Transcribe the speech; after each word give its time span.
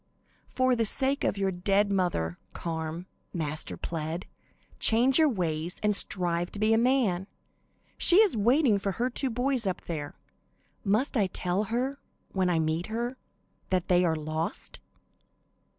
"For 0.47 0.75
the 0.75 0.83
sake 0.87 1.23
of 1.23 1.37
your 1.37 1.51
dead 1.51 1.91
mother, 1.91 2.39
Carm," 2.53 3.05
Master 3.35 3.77
pled, 3.77 4.25
"change 4.79 5.19
your 5.19 5.29
ways 5.29 5.79
and 5.83 5.95
strive 5.95 6.51
to 6.53 6.59
be 6.59 6.73
a 6.73 6.77
man. 6.79 7.27
She 7.99 8.15
is 8.15 8.35
waiting 8.35 8.79
for 8.79 8.93
her 8.93 9.11
two 9.11 9.29
boys 9.29 9.67
up 9.67 9.81
there. 9.81 10.15
Must 10.83 11.15
I 11.15 11.27
tell 11.27 11.65
her, 11.65 11.99
when 12.31 12.49
I 12.49 12.57
meet 12.57 12.87
her, 12.87 13.15
that 13.69 13.89
they 13.89 14.03
are 14.03 14.15
lost?" 14.15 14.79